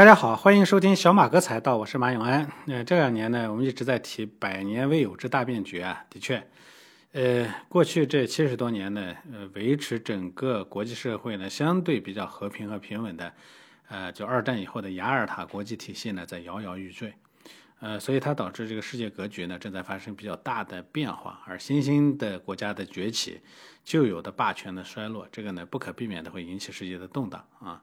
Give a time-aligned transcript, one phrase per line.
[0.00, 2.50] 大家好，欢迎收听小马哥财道，我是马永安。
[2.64, 6.42] 那这两年呢，我们一直在提百年未有之大变局啊，的确，
[7.12, 13.30] 呃，过去这七十多年呢，呃，维持整个国际社会呢相对比较和平和平稳的，
[13.88, 17.12] 呃，就二战以后的雅尔塔国际体系呢在摇摇欲坠，
[17.80, 23.38] 呃，所以它导致这个世界格局呢正在发生比较大的变化，而新兴的国家的崛起，
[23.84, 27.82] 旧有的霸权的衰落，这个呢不可避免的会引起世界的动荡啊。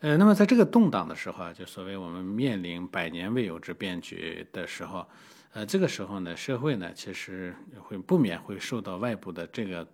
[0.00, 5.06] 呃，那么在这个动荡的时候啊，就所谓我们面临百年未有之变局的时候，
[5.52, 9.86] 呃，这个时候呢，社会呢其实会不免会受到外部的这个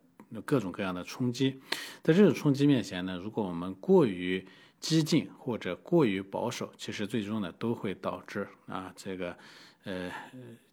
[0.45, 1.61] 各种各样的冲击。
[2.05, 4.47] 在这种冲击面前呢，如果我们过于
[4.79, 9.37] 激进或者过于保守，其实最终呢都会导致啊这个
[9.83, 10.09] 呃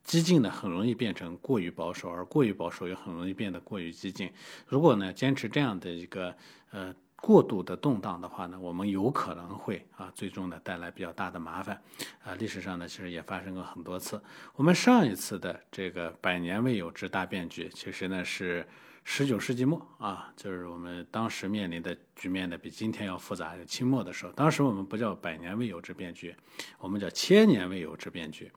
[0.04, 4.32] 激进呢很容易变成过于保守，而过于保守又很容易变得过于激进。
[4.68, 6.36] 如果呢坚持这样的一个
[6.70, 6.94] 呃。
[7.26, 11.82] 过度的动荡的话呢，我们有可能会啊，最终呢带来比较大的麻烦，
[12.22, 14.22] 啊，历史上呢其实也发生过很多次。
[14.56, 18.68] 我们上一次的这个百年未有之大变局，其实呢是
[19.06, 23.56] 十九世纪末啊，就是我们当时面临的局面呢比今天要复杂。
[23.66, 26.36] 清末的时候，当时我们不叫百年未有之变局，
[26.78, 28.52] 我们叫千年未有之变局。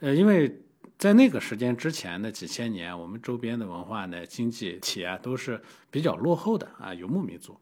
[0.00, 0.54] 呃，因为
[0.98, 7.58] 在那个时间之前的几千年，我们周边的文化呢、经济体啊都是比较落后的啊，游牧民族。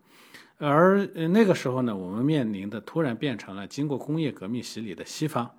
[0.59, 5.51] 而那个时候呢，我们面临的突然变成了经过工业革命洗礼的西方。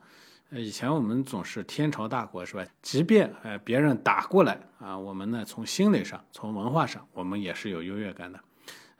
[0.52, 2.64] 呃，以前我们总是天朝大国，是吧？
[2.82, 8.40] 即便呃别人打过来啊，我们呢从心理上、从文化上，我们也是有优越感的。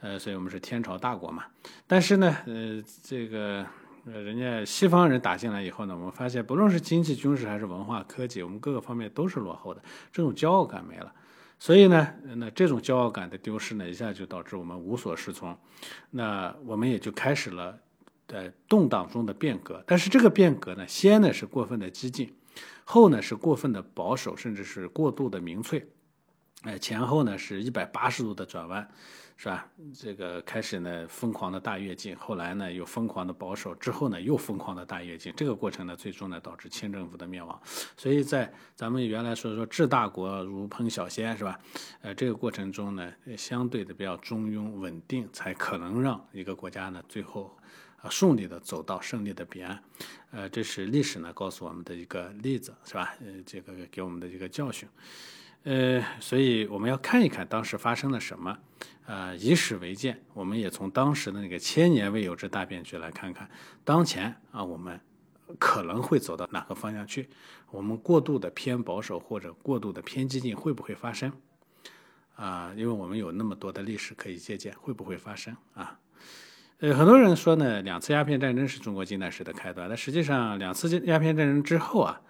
[0.02, 1.46] 呃，所以我们是天朝大国嘛。
[1.88, 3.66] 但是呢，呃，这个
[4.06, 11.12] 人家西方人打进来以后呢，我们发现不论是经济、军事还是文化、科技，我们各个方面都是落后的，这种骄傲感没了。
[11.58, 15.58] 所以呢，那这种骄傲感的丢失呢，一下就导致我们无所适从，
[16.12, 17.76] 那我们也就开始了
[18.28, 19.84] 在动荡中的变革。
[19.88, 22.32] 但是这个变革呢，先呢是过分的激进，
[22.84, 25.88] 后呢是过分的保守，甚至是过度的民粹，
[26.62, 28.88] 哎，前后呢是一百八十度的转弯。
[29.38, 29.68] 是吧？
[29.94, 35.34] 这个开始呢，疯狂的大跃进，后来呢又疯狂的保守，之后呢又疯狂的大跃进。
[35.36, 37.62] 这个过程呢，最终呢导致清政府的灭亡。
[37.98, 41.60] 所以在咱们原来说说治大国如烹小鲜，是吧？
[42.02, 47.58] 呃，这个过程中呢，相对的比较中庸稳定，才可能让一个国家呢最后
[47.98, 49.84] 啊顺利的走到胜利的彼岸。
[50.32, 53.14] 呃，这是历史呢告诉我们的一个例子，是吧？
[53.20, 54.88] 呃，这个给我们的一个教训。
[55.66, 58.56] 呃，所以我们要看一看当时发生了什么，
[59.08, 63.50] 呃，以史为鉴，我们也从当时的那个千年未有之大变局来看看，
[63.84, 65.00] 当前啊，我们
[65.58, 67.28] 可能会走到哪个方向去？
[67.72, 71.34] 我们过度的偏保守或者过度的偏激进会不会发生？
[72.36, 75.58] 啊，因为我们有那么多的历史可以借鉴，会不会发生？
[75.74, 75.98] 啊，
[76.78, 82.22] 呃，很多人说呢，两次鸦片战争是中国近代史的开端，但实际上两次鸦片战争之后啊。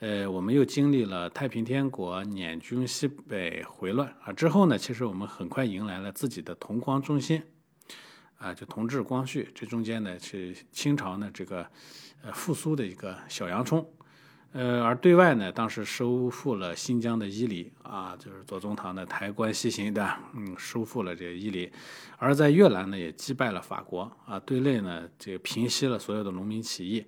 [0.00, 7.42] 呃，我们又经历了太平天国捻军西北回乱啊，之后呢，其实我们很快迎来了自己的同光中心，
[8.38, 11.66] 啊，就同治、光绪，这中间呢是清朝呢这个
[12.22, 13.86] 呃复苏的一个小洋葱，
[14.52, 21.70] 呃，而对外呢，当时收复了新疆的伊犁啊，就是左宗棠的抬棺西行的，嗯，收复了这个伊犁，
[22.16, 27.04] 而在越南呢也击败了法国啊，对内呢这个平息了所有的农民起义。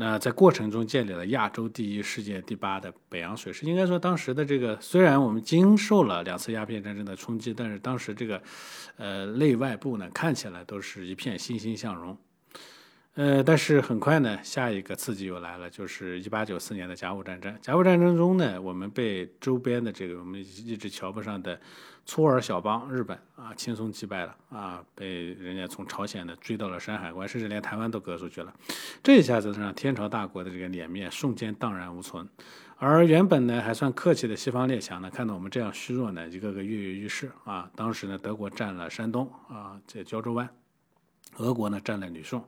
[0.00, 3.66] 那在过程中建立了亚洲第一、世界第八的北洋水师。
[3.66, 8.42] 应该说，当时的这个虽然我们经受了两次鸦片战争的冲击，但是当时这个，
[8.96, 12.16] 呃，内外部呢看起来都是一片欣欣向荣。
[13.14, 17.54] 呃，但是很快呢，下一个刺激又来了，就是一八九四年的甲午战争。
[17.60, 21.60] 甲午战争中呢，我们被周边的这个我们一直瞧不上的。
[22.06, 28.52] 粗尔小邦日本啊，轻松击败了啊，被人家从朝鲜呢追到了山海关，甚至连台湾都割出去了。
[29.00, 32.28] 这一下子让天朝大国的这个脸面瞬间荡然无存。
[32.78, 37.70] 而原本呢还算客气的西方列强呢，看到我们这样虚弱呢，一个个跃跃欲试啊。
[37.76, 40.48] 当时呢，德国占了山东啊，这胶州湾。
[41.36, 42.44] 俄国呢占了吕宋，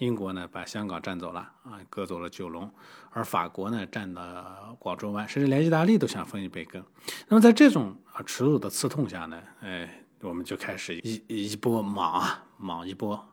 [0.00, 2.68] 英国呢把香港占走了啊，割走了九龙，
[3.10, 6.82] 而法国呢占了广州湾，甚至连意大利都想分一杯羹。
[7.28, 11.22] 那么在这种啊耻辱的刺痛下呢，哎，我们就开始一
[11.52, 13.26] 一波莽啊莽一波。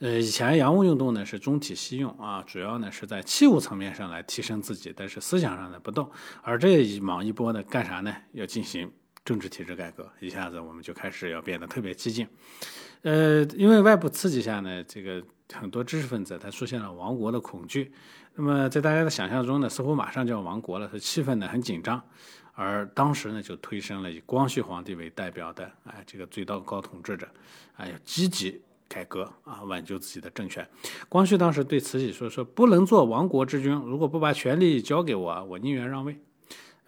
[0.00, 6.10] 呃，以前洋务运动呢是中体西用啊，主要呢是在器物层面上来提升自己，但是思想上呢不动。
[6.42, 8.12] 而这一莽一波呢干啥呢？
[8.32, 8.90] 要进行
[9.24, 12.26] 政治体制改革，一下子我们就开始要变得特别激进。
[13.02, 17.92] 呃，因为外部刺激下呢，这个很多知识分子他出现了亡国的恐惧。
[18.34, 22.02] 那么在大家的想象中呢，似乎马上就要亡国了，所以气氛呢很紧张。
[22.54, 27.26] 而当时呢，就推升了以光绪皇帝为代表的，哎，这个最高高统治者，
[27.76, 30.66] 哎，积极改革啊，挽救自己的政权。
[31.08, 36.20] 光绪当时对慈禧说：“说不能做亡国之君，如果不把权力交给我，我宁愿让位。”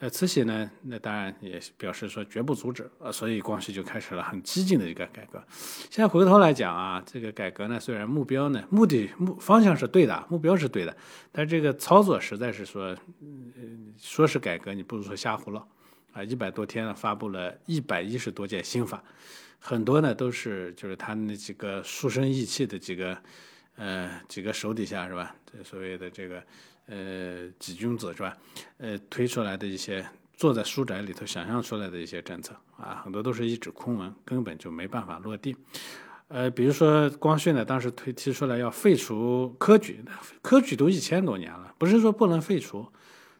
[0.02, 5.40] 呃，慈禧呢，那当然也表示说绝不阻止，呃，所以光绪就开始了很激进的一个改革。
[5.88, 10.96] 现在回头来讲啊，这个改革呢，虽然目标呢、目的、目方向是对的，目标是对的，
[11.30, 12.96] 但这个操作实在是说，
[13.96, 15.68] 说是改革，你不如说瞎胡闹
[16.12, 16.24] 啊！
[16.24, 19.00] 一百多天，发布了一百一十多件新法，
[19.60, 23.16] 很多呢都是就是他那几个书生意气的几个
[23.76, 25.32] 呃几个手底下是吧？
[25.46, 26.42] 这所谓的这个。
[26.86, 28.36] 呃，几君子是吧？
[28.78, 35.56] 呃，推出来的一些坐在书宅里头想象出来的一些政策啊，很多都是一纸空文，根本就没办法落地。
[36.28, 40.02] 呃，比如说光绪呢，当时推提出来要废除科举，
[40.40, 42.86] 科举都一千多年了，不是说不能废除，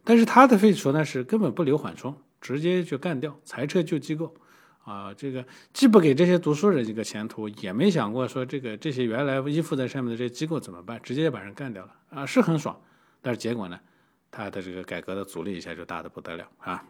[0.03, 4.33] 但是他的废除呢是根本不留缓冲，直接就干掉，裁撤旧机构
[4.83, 5.43] 啊，这个
[5.73, 12.79] 既不给这些读书人一个前途，也没想过说这个这些原来依附在上面的这些机构怎么办，直接就把人干掉了啊，是很爽。
[13.23, 13.79] 但是结果呢，
[14.29, 16.85] 他的这个改革的阻力一下就大的不得了啊！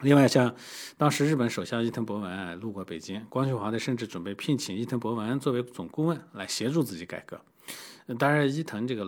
[0.00, 0.54] 另外，像
[0.96, 7.40] 当时日本首相伊藤博文路过北京，光绪皇帝甚至准备聘请伊藤博文作为总顾问来协助自己改革。
[8.18, 9.04] 当然，伊藤这个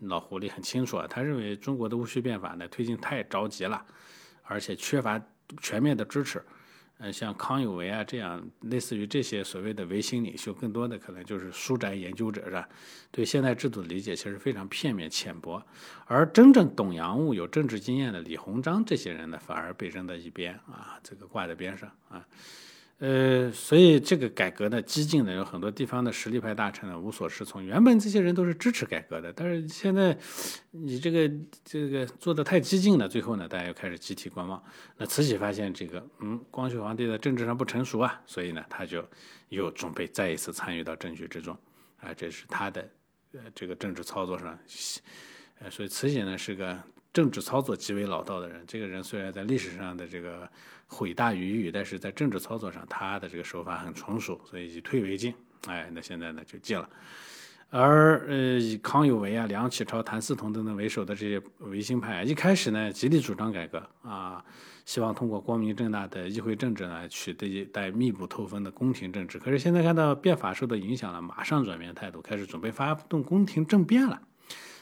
[0.00, 3.84] 老狐狸很清楚啊，他认为中国的戊戌变法呢推进太着急了，
[4.42, 5.20] 而且缺乏
[5.60, 6.42] 全面的支持。
[7.02, 12.68] 呃，像康有为啊这样，类似于这些所谓的维新领袖，更多的可能就是书宅研究者，是吧？
[13.10, 15.62] 对现代制度的理解其实非常片面浅薄，
[16.04, 22.22] 而真正懂洋务、有政治经验的李鸿章这些人呢，反而被扔在一边啊，这个挂在边上啊。
[23.00, 27.64] 呃，所以这个改革呢，激进的有很多地方的实力派大臣呢无所适从。
[27.64, 30.14] 原本这些人都是支持改革的，但是现在
[30.70, 31.30] 你这个
[31.64, 34.62] 这个做的太激进了，最后呢，大家又开始集体观望。
[34.98, 39.02] 那慈禧发现这个，嗯，光绪皇帝的政治上不成熟啊，所以呢，他就
[39.48, 41.56] 又准备再一次参与到政局之中
[42.00, 42.86] 啊，这是他的
[43.32, 44.58] 呃这个政治操作上，
[45.60, 46.78] 呃，所以慈禧呢是个。
[47.12, 50.48] 政治操作极为老道的人，这个人虽然在历史上的这个
[50.86, 55.34] 毁大于誉，但是在政治操作上，他的这个手法很成熟，所以以退为进。
[55.66, 56.88] 哎，那现在呢就进了。
[57.72, 64.44] 而呃，以康有为啊、梁启超、谭嗣同等等为首的这些维新派，一开始呢极力主张改革啊，
[64.84, 69.38] 希望通过光明正大的议会政治呢，取得一代密不透风的宫廷政治。
[69.38, 74.20] 可是现在看到变法受到影响了，马上转变态度，开始准备发动宫廷政变了。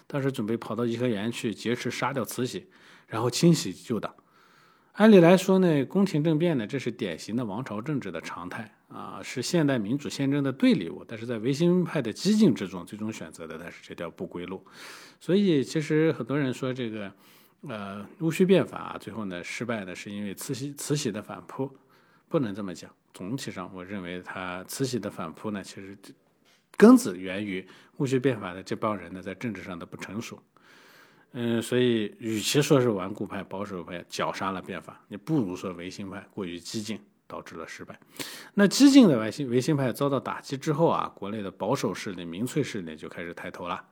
[0.09, 2.67] 当时准备跑到颐和园去劫持杀掉慈禧，
[3.07, 4.13] 然后清洗旧党。
[4.95, 11.05] 按理来说呢，宫廷政变呢，这是典型的王朝政治的常态啊，是现代民主宪政的对立物。
[11.07, 14.65] 但是在维新派的激进之中，最终选择的它是这条不归路。
[15.21, 17.13] 所以其实很多人说这个，
[17.69, 21.71] 呃，戊戌变法最后呢失败呢，是因为慈禧慈禧的反扑，
[22.29, 22.91] 不能这么讲。
[23.13, 25.95] 总体上，我认为他慈禧的反扑呢，其实。
[26.77, 27.67] 根子源于
[27.97, 30.41] 戊戌变法的这帮人呢，在政治上的不成熟，
[31.33, 37.99] 嗯，所以与其说是顽固派、保守派绞杀了变法，你不如说维新派过于激进，导致了失败。
[38.55, 43.85] 那激进的维新维新派遭到打击之后啊，国内的保守势力、民粹势力就开始抬头了。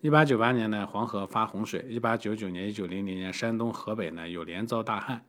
[0.00, 5.24] 一八九八年呢，黄河发洪水；一八九九年、一九零零年，山东、河北呢有连遭大旱，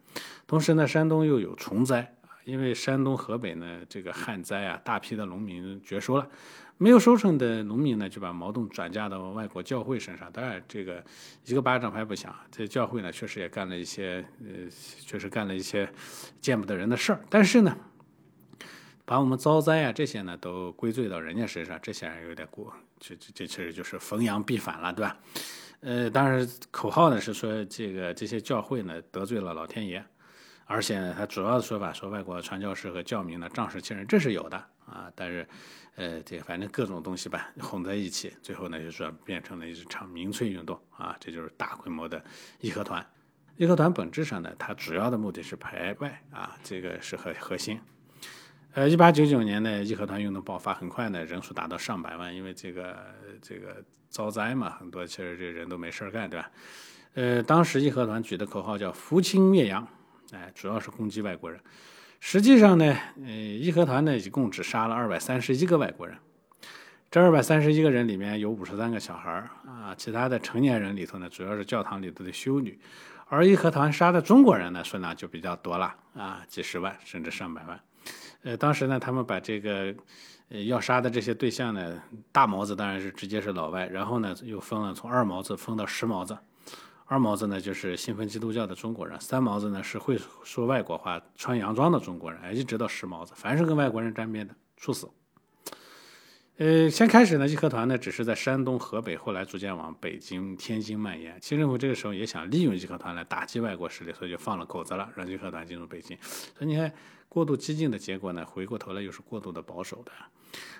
[0.45, 2.14] 同时呢，山东又有虫灾
[2.45, 6.27] 因为山东、河北呢这个旱灾啊，大批的农民绝收了。
[6.77, 10.29] 没有收成的农民呢，就把矛盾转嫁到外国教会身上。
[10.31, 11.01] 当然，这个
[11.45, 15.89] 一个巴掌拍不响，这教会呢确实也干了一些，呃，确实干了一些
[16.41, 17.21] 见不得人的事儿。
[17.29, 17.77] 但是呢，
[19.05, 22.73] 把我们遭灾啊这些呢都归罪到人家身上，这显然有点过。
[22.99, 25.17] 这这这其实就是逢阳必反了，对吧？
[25.79, 30.05] 呃，当然口号呢是说这个这些教会呢得罪了老天爷，
[30.65, 35.47] 而且呢，他主要的说法说外国传教士和教民呢仗势欺人，这是有的啊，但是。
[35.97, 42.21] 呃，这反正各种东西吧混在一起，最后呢就说变成了一场民粹运动啊，这就是大规模的
[42.59, 43.01] 义和团。
[43.55, 47.79] 义和团本质上呢，它主要的目的是排外啊，这个是核核心。
[48.73, 52.97] 呃，一八九九年呢，义和团运动爆发，很快呢人数达到上百万，因为这个
[53.41, 56.51] 这个遭灾嘛，很多其实这人都没事干，对吧？
[57.13, 59.87] 呃，当时义和团举的口号叫扶清灭洋，
[60.31, 61.59] 哎，主要是攻击外国人。
[62.19, 66.17] 实际上呢，呃，义和团呢一共只杀了二百三十一个外国人，
[67.11, 69.31] 这二百三十一个人里面有五十三个小孩
[69.67, 72.79] 啊，其他的成年人里头呢，主要是教堂里头的修女，
[73.27, 77.79] 而义和团杀的中国人呢数量就比较多了啊，几十万甚至上百万。
[78.43, 79.93] 呃，当时呢，他们把这个
[80.49, 82.01] 呃要杀的这些对象呢，
[82.31, 86.35] 大毛子当然是直接是老外，然后呢又分了从二毛子分到十毛子。
[87.07, 92.41] 二毛子呢，就是信奉基督教的中国人；三毛子呢，是会说外国话、穿洋装的中国人。
[92.41, 95.07] 哎，一直到十毛子，凡是跟外国人沾边的，处死。
[96.57, 101.39] 呃，先开始呢，义和团呢只是在山东、河北，后来逐渐往北京、天津蔓延。
[101.39, 106.17] 清政府这个时候也想利用义和团来打击外国势力，所以就放了口子了，让义和团进入北京。
[106.21, 106.91] 所以你看，
[107.29, 110.11] 过度激进的结果呢，回过头来又是过度的保守的。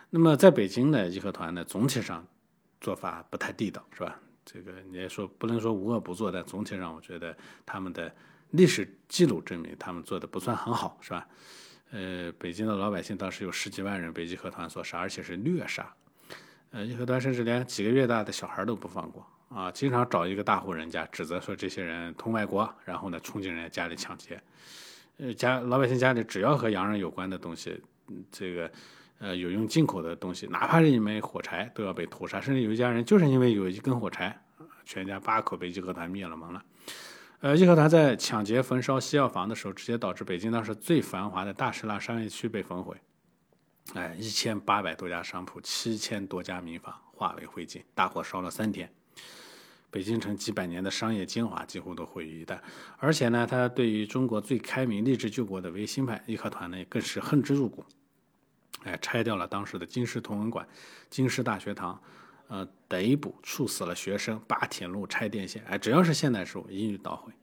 [0.10, 2.25] 那么在北京呢，义和团呢总体上
[2.82, 4.20] 做法不太地道，是吧？
[4.46, 7.36] 这个你也说不能说无恶不作，但总体上我觉得
[7.66, 8.14] 他们的
[8.52, 11.28] 历史记录证明他们做的不算很好，是吧？
[11.92, 15.92] 呃，北京的老百姓当时有十几万人被义和团所杀，而且是虐杀。
[16.72, 19.72] 呃，义和团甚至连几个月大的小孩都不放过啊！
[19.72, 24.42] 经常找一个大户人家，指责说这些人通外国，然后呢冲进人家家里抢劫。
[25.18, 27.82] 呃，家老百姓家里只要和洋人有关的东西，
[28.32, 28.70] 这个
[29.20, 32.40] 呃有用进口的东西，哪怕是一枚火柴，都要被屠杀。
[32.42, 34.42] 甚至有一家人就是因为有一根火柴，
[34.86, 36.64] 全家八口被义和团灭了门了。
[37.42, 42.96] 呃，义和团在抢劫、焚烧西药房的时候，直接导致北京当时最繁华的大石栏商业区被焚毁。
[43.94, 48.92] 哎，一千八百多家商铺、七千多家民房化为灰烬，大火烧了三天，
[49.92, 52.58] 北京城几百年的商业精华几乎都毁于一旦。
[52.98, 57.86] 而且呢，他对于中国最开明、立志救国的维新派义和团呢，更是恨之入骨。
[58.86, 60.65] 哎，拆掉了当时的京师同文馆、
[61.10, 62.01] 京师大学堂。
[62.48, 67.34] 呃，逮捕、处死了学生，扒铁路、拆电线，哎，只要是现代事物，一律捣毁。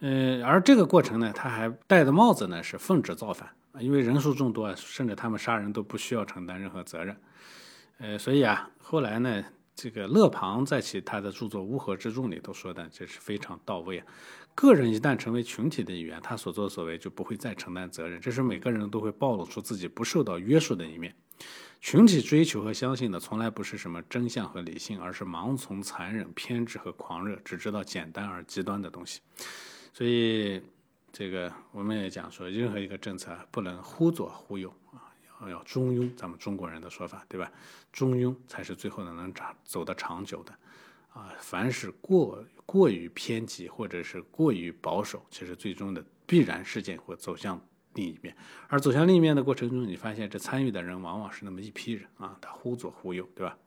[0.00, 3.48] 呃，而这个过程呢，他还戴的帽子呢是奉旨造反，
[3.78, 7.16] 因为人数众多，甚至他们杀人都不需要承担任何责任。
[7.98, 9.44] 呃，所以啊，后来呢，
[9.80, 14.06] 这个勒庞在其他的著作《乌合之众》里都说的，这是非常到位啊。
[14.52, 21.14] 个人一旦成为群体的一员，他所作所为就不会再承担责任，这是每个人都会暴露出自己不受到约束的一面。
[21.80, 29.20] 群体追求和相信的从来不是什么真相和理性，而是盲从、残忍、偏执和狂热，只知道简单而极端的东西。
[29.92, 30.60] 所以，
[31.12, 34.74] 这个我们也讲说，任何一个政策不能忽左忽右，
[35.42, 36.10] 要要中庸。
[36.16, 37.50] 咱们中国人的说法，对吧？
[37.92, 40.52] 中庸才是最后能能长走得长久的
[41.12, 41.32] 啊。
[41.40, 47.60] 凡是过过于偏激或者是过于保守，其实最终的必然事件会走向。
[47.94, 48.36] 另一面，
[48.68, 53.58] 而走向另一面的过程中，你发现这参与的人往往是那么一批人啊，他忽左忽右，对吧？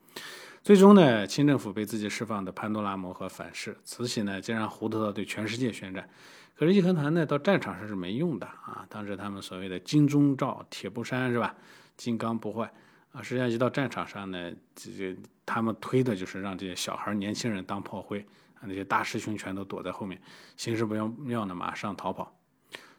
[0.64, 6.08] 最终呢，清政府被自己释放的潘多拉魔盒反噬，慈禧呢竟然糊涂到对全世界宣战。
[6.56, 8.86] 可是义和团呢，到战场上是没用的啊。
[8.90, 11.56] 当时他们所谓的金钟罩铁布衫是吧？
[11.98, 12.72] 金刚不坏
[13.12, 13.22] 啊。
[13.22, 18.20] 实际上一到战场上呢，这这他们推的就是让这些小孩、年轻人当炮灰
[18.56, 20.22] 啊，那些大师兄全都躲在后面，
[20.56, 22.38] 形势不要妙呢，马上逃跑。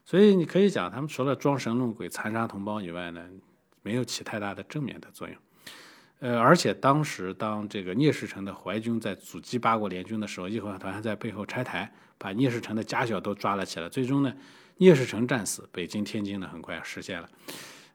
[0.05, 3.25] 所以你可以讲，他们除了装神弄鬼、残杀同胞以外呢，
[3.83, 5.37] 没有起太大的正面的作用。
[6.23, 13.89] 呃，而且当时当这个聂士成的淮军在阻击八国联军的时候，义和团还在背后拆台，把聂士成的家小都抓了起来。
[13.89, 14.33] 最终呢，
[14.77, 17.29] 聂士成战死，北京、天津呢很快实现了。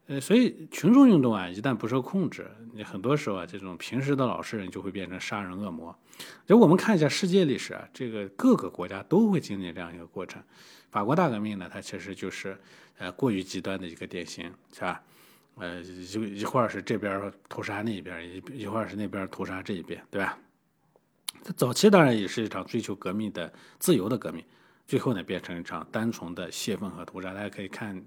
[0.08, 5.98] 呃，所以群众运动啊，一旦不受控制，你很多时候啊，这种平时的老实人就会变成杀人恶魔。
[6.46, 10.44] 就我们看一下世界历史啊，这个各个国家都会经历这样一个过程。
[10.92, 12.60] 法国大革命呢，它其实就是
[12.98, 15.02] 呃过于极端的一个典型，是吧？
[15.60, 20.38] 呃，一一会儿是这边屠杀那边，一一会儿是那边屠杀这一边，对吧？
[21.44, 24.44] 它早期当然也是一场追求革命的自由的革命，
[24.86, 27.34] 最后呢变成一场单纯的泄愤和屠杀。
[27.34, 28.04] 大家可以看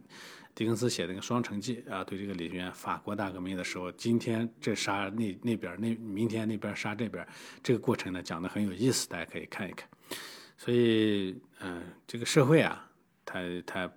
[0.55, 7.27] 狄更斯写的那个《双城记》啊，对这个里面法国大革命的时候，今天这杀那那边，那明天那边杀这边，
[7.63, 9.89] 这个过程呢讲的很有意思，大家可以看一看。
[10.59, 12.87] 所以，嗯，这个社会啊，
[13.25, 13.91] 它它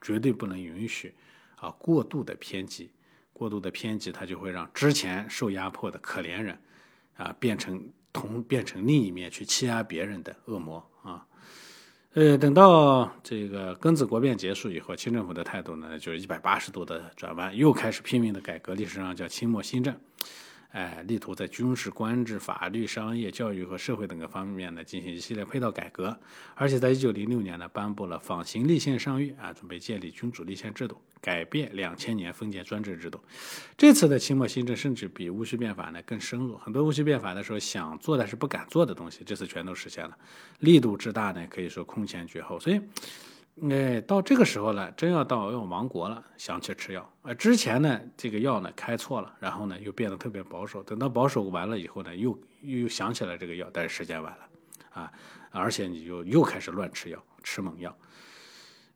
[0.00, 1.12] 绝对不能允许
[1.60, 2.90] 啊过度的偏激，
[3.32, 6.58] 过度的偏激，它就会让之前受压迫的可怜人
[7.16, 11.26] 啊变成同变成另一面去欺压别人的恶魔啊。
[12.14, 19.94] 呃，等到这个庚子国变结束以后，清政府的态度呢，就是一百八十度的转弯，又开始拼命的改革，历史上叫清末新政。
[20.70, 26.14] 哎，力图在军事、官制、法律、商业、教育和社会等个方面呢进行一系列配套改革，
[26.54, 33.18] 而且在一九零六年呢颁布了仿行立宪上谕啊，准备建立君主立宪制度，改变两千年封建专制制度。
[33.78, 40.14] 这次的清末新政甚至比戊戌变法呢更深入，很多戊戌变法的时候想做但是不敢做的东西，这次全都实现了，
[40.58, 42.60] 力度之大呢可以说空前绝后。
[42.60, 42.78] 所以。
[43.70, 47.12] 哎，到这个时候了，真要到要亡国了，想起吃药。
[47.22, 50.82] 呃，之前呢，这个药呢开错了，然后呢又变得特别保守。
[50.82, 55.12] 等到保守完了以后呢，又又想起来这个药，但是时间晚了，啊，
[55.50, 57.96] 而且你就又开始乱吃药，吃猛药。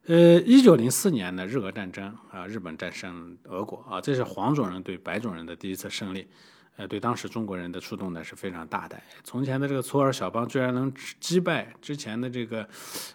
[0.06, 6.28] 呃，一九零四年呢，日俄战争啊，日本战胜俄国啊，这是黄种人对白种人的第一次胜利。
[6.76, 8.98] 呃，对当时中国人的触动呢是非常大的。
[9.22, 12.66] 从前的这个粗尔小邦居然能击败之前的这个，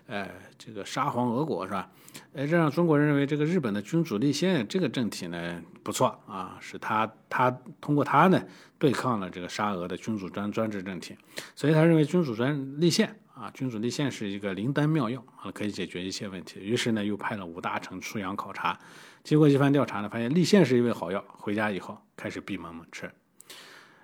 [0.06, 1.90] 呃，这个沙皇俄国是吧？
[2.34, 7.50] 呃，这让中国人认为这个日本的君主立宪这个政体呢不错啊，是他他
[7.82, 8.42] 通过他呢
[8.78, 11.16] 对抗了这个沙俄的君主专专制政体，
[11.56, 16.60] 所以他认为君主专立宪啊，君主立宪是一个灵丹妙药啊，可以解决一切问题。
[16.60, 18.78] 于是呢，又派了五大臣出洋考察，
[19.24, 21.24] 经过一番调查呢，发现立宪是一味好药。
[21.28, 23.12] 回家以后开始闭门猛吃。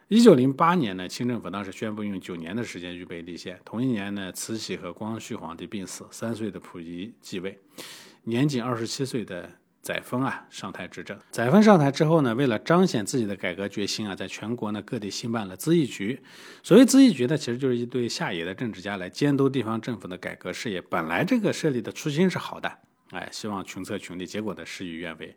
[0.09, 3.59] 一九零八年呢，清政府当时宣布用九年的时间预备立宪。
[3.63, 7.57] 同一年呢，慈禧和光绪皇帝病死，三岁的溥仪继位，
[8.23, 9.49] 年仅二十七岁的
[9.81, 11.17] 载沣啊上台执政。
[11.31, 16.21] 载沣上台之后呢，为了彰显自己的改革决心啊，在全国呢各地兴办了咨议局。
[16.61, 20.81] 所谓咨议局呢，其实就是一对下野的政治家来监督地方政府的改革事业。
[20.81, 22.71] 本来这个设立的初心是好的。
[23.13, 25.33] 哎，希望群策群力，结果呢事与愿违。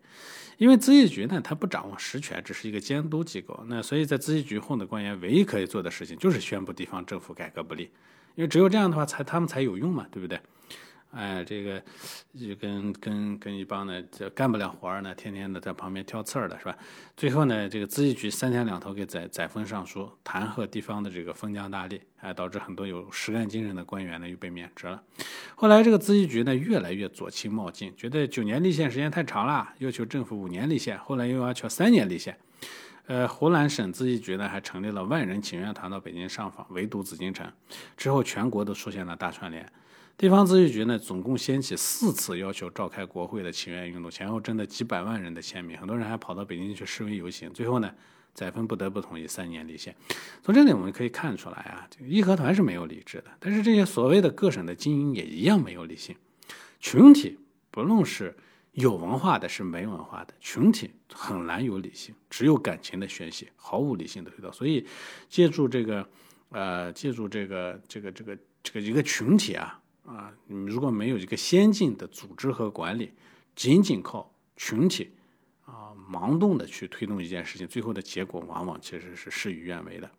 [0.59, 3.63] 因为咨议局呢，他不掌握实权，只是一个监督机构。
[3.69, 7.91] 那所以在咨议局混的官员，唯一可以做的事情就是宣布地方政府改革不力，
[8.35, 10.41] 因为只有这样的话，才他们才有用嘛，对不对？
[11.17, 11.83] 哎，这个
[12.39, 16.77] 就跟跟跟一帮呢，这干不了活儿呢，天天的在旁边挑刺儿的是吧？
[17.17, 25.03] 最后呢，这个咨议局三天两头给载载沣上书，弹劾地方的这个封疆大吏，哎，导致很多有实干精神的官员呢又被免职了。
[25.55, 32.37] 后来这个咨议局呢越来越左倾冒进，觉得九年立宪时间太长了，要求政府五年立宪，后来又要求三年立宪。
[33.07, 37.51] 呃，湖南省咨议局呢还成立了万人请愿团到北京上访，围堵紫禁城。
[37.97, 39.67] 之后全国都出现了大串联。
[40.19, 47.53] 地方自治局呢，总共掀起四次要求召开国会的请愿运动，前后征得几百万人的签名，很多人还跑到北京去示威游行。
[47.53, 47.95] 最后呢，
[48.33, 49.95] 载沣不得不同意三年立宪。
[50.43, 56.17] 从这里我们可以看出来啊，这个义和团是没有理智的，但是这些所谓的各省的精英也一样没有理性。
[56.81, 57.39] 群体
[57.71, 58.35] 不论是
[58.73, 64.51] 有文化的，是没文化的，群体很难有理性，只有感情的宣泄，毫无理性的推导。
[64.51, 64.87] 所以，
[65.29, 66.09] 借助这个，
[66.49, 69.79] 呃，借助这个，这个，这个，这个一个群体啊。
[70.07, 73.13] 啊，你如果没有一个先进的组织和管理，
[73.55, 75.11] 仅仅靠群体
[75.65, 80.11] 啊盲动的去推动一件事情，最后的结果往往其实是事与愿违的。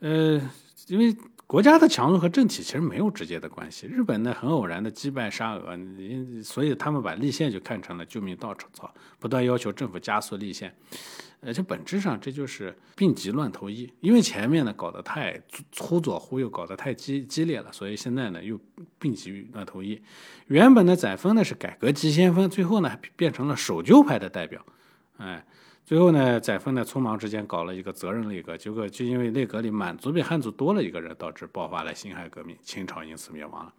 [0.00, 0.50] 呃，
[0.88, 1.16] 因为。
[1.46, 3.86] 国家的强弱和政体其实没有直接的关系。
[3.86, 10.74] 日本呢，很偶然的击败沙俄，所以他们把立宪就看成了救命稻草，不断要求政府加速立宪。
[11.42, 15.38] 而且本质上这就是病急乱投医，因为前面呢搞得太
[15.70, 18.58] 粗左忽右，搞得太激激烈了，所以现在呢又
[18.98, 20.00] 病急乱投医。
[20.46, 24.64] 原本的载沣呢是改革急先锋，最后呢变成了守旧派的代表，
[25.18, 25.44] 哎。
[25.84, 33.72] 最后呢，载沣呢匆忙之间搞了一个责任内阁，结果就因为内阁里满族比汉族多了一个人，导致爆发了辛亥革命，清朝因此灭亡了。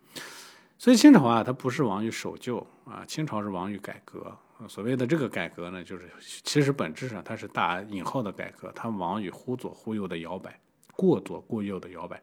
[0.77, 4.31] 所以清朝啊，它不是亡于守旧啊，清朝是亡于改革。
[4.67, 10.59] 所谓的这个改革呢，就是其实本质上它是打引号的改革，它亡于忽左忽右的摇摆，
[10.93, 12.21] 过左过右的摇摆。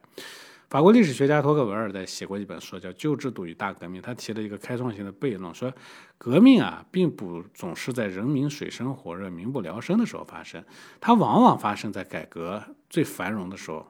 [0.73, 4.01] 法国历史学家托克维尔在写过一本书，叫《旧制度与大革命》。
[4.03, 5.71] 他提了一个开创性的悖论，说
[6.17, 10.65] 革命啊，并不总是在人民水深火热、民不聊生的时候发生，
[10.99, 12.59] 它往往发生在改革
[12.89, 13.85] 最繁荣的时候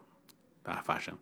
[0.64, 1.18] 啊发生。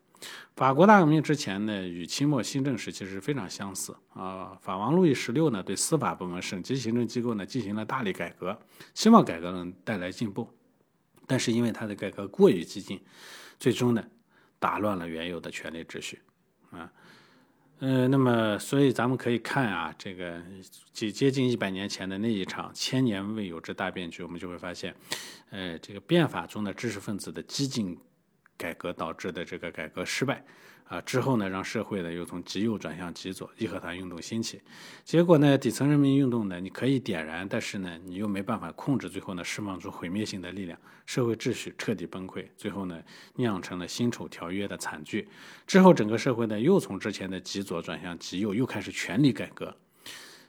[0.56, 4.58] 法国大革命之前呢，与清末新政时期是非常相似啊。
[4.60, 8.58] 法王路易十六呢，对司法部门、省级行政机构呢进行了大力改革，
[8.95, 10.50] 希望改革能带来进步，
[11.28, 13.00] 但是因为他的改革过于激进，
[13.60, 14.04] 最终呢。
[14.62, 16.21] 打乱了原有的权力秩序，
[16.69, 16.88] 啊，
[17.80, 20.39] 呃，那么所以咱们可以看啊，这个
[20.93, 24.95] 几接近一百年前的那一场千年未有之大变局，我们就会发现，
[25.50, 27.97] 呃，这个变法中的知识分子的激进
[28.62, 30.43] 改革导致的这个改革失败。
[30.91, 34.60] 啊，之后呢，让社会呢又从极右转向极左，义和团运动兴起，
[35.06, 43.02] 结果呢，底层人民运动呢，你可以点燃，但是呢，你又没办法控制，最后呢，释放出毁灭性的力量，社会秩序彻底崩溃，最后呢，
[43.36, 45.30] 酿成了辛丑条约的惨剧。
[45.65, 49.74] 之后，整个社会呢，又从之前的极左转向极右，又开始全力改革。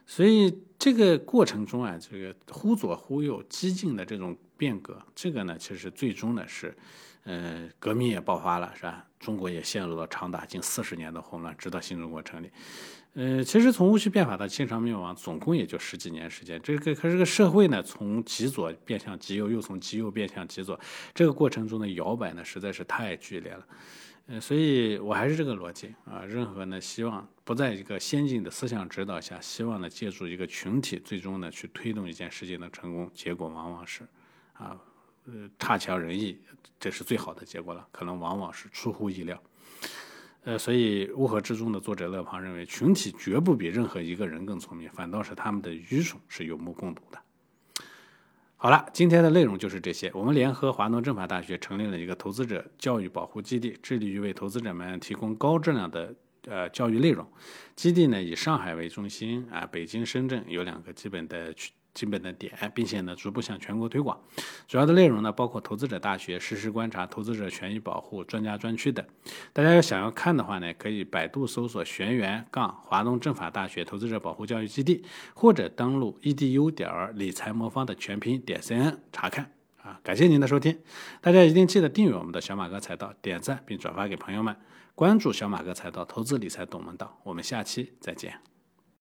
[0.05, 6.75] 所以这个过程中啊，这个忽左忽右、激进的这种变革，这个呢，其实最终呢是。
[7.25, 9.05] 呃，革命也爆发了，是吧？
[9.19, 12.51] 中国也陷入了长达近四十年的混乱，直到新中国成立。
[13.13, 16.59] 呃，其实从戊戌变法到清朝灭亡，总共也就十几年时间。
[16.61, 20.77] 这个可是个社会呢，从极左变向极右，又从极右变向极左，
[21.13, 23.67] 这个过程中的摇摆呢，实在是太剧烈了。
[24.25, 34.05] 呃，所以我还是这个逻辑啊，任何呢，希望不在一个先进的思想指导下，希望呢，借助一个群体，最终呢，去推动一件事情的成功，结果往往是，
[34.53, 34.77] 啊。
[35.25, 36.37] 呃，差强人意，
[36.79, 37.87] 这是最好的结果了。
[37.91, 39.41] 可能往往是出乎意料。
[40.43, 47.17] 呃，所以《乌合之众》的作者勒庞认为，群体绝不比任何一个人更聪明，反倒是他们的愚蠢是有目共睹的。
[48.57, 50.11] 好了，今天的内容就是这些。
[50.13, 56.13] 我们联合华东政法大学成立了一个投资者教育保护基地，致力于为投资者们提供高质量的
[56.47, 57.25] 呃教育内容。
[57.75, 61.71] 基地呢以上海为中心啊，北京、深圳有两个基本的区。
[61.93, 64.19] 基本的点，并且呢，逐步向全国推广。
[64.67, 69.05] 主要的内容呢，包括投资者大学、实时观察、投资者权益保护、专家专区等。
[69.51, 75.03] 大家要想要看的话呢，可以百度搜索“玄元杠华东政法大学投资者保护教育基地”，
[75.35, 79.51] 或者登录 edu 点儿理财魔方的全拼点 cn 查看。
[79.83, 80.79] 啊，感谢您的收听，
[81.19, 84.55] 大家一定记得订阅我们的小马哥财道，点赞并转发给朋友们，
[84.95, 87.19] 关注小马哥财道投资理财懂门道。
[87.23, 88.52] 我们下期再见。